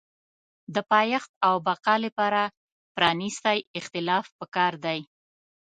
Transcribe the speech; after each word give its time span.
د 0.75 0.77
پایښت 0.91 1.31
او 1.47 1.55
بقا 1.67 1.95
لپاره 2.05 2.41
پرانیستی 2.95 3.57
اختلاف 3.79 4.25
پکار 4.39 4.73
دی. 4.85 4.99